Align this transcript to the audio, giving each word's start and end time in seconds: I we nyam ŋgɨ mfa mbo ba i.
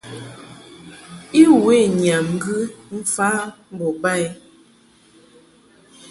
I 1.41 1.43
we 1.63 1.75
nyam 2.01 2.25
ŋgɨ 2.35 2.57
mfa 2.95 3.29
mbo 3.73 3.87
ba 4.01 4.11
i. 4.23 4.25